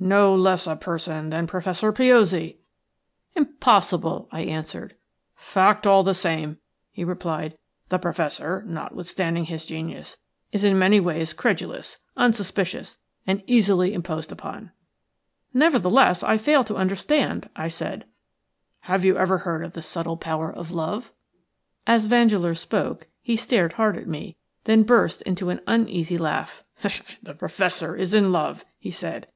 [0.00, 2.58] "No less a person than Professor Piozzi."
[3.36, 4.96] "Impossible," I answered.
[5.36, 6.58] "Fact, all the same,"
[6.90, 7.56] he replied.
[7.88, 10.16] "The Professor, notwithstanding his genius,
[10.50, 14.72] is in many ways credulous, unsuspicious, and easily imposed upon."
[15.54, 18.04] "Nevertheless, I fail to understand," I said.
[18.90, 21.12] "Have you ever heard of the subtle power of love?"
[21.86, 24.34] As Vandeleur spoke he stared hard at me,
[24.64, 26.64] then burst into an uneasy laugh.
[27.22, 29.28] "The Professor is in love," he said.